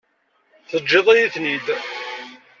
Teǧǧiḍ-iyi-ten-id. 0.69 1.67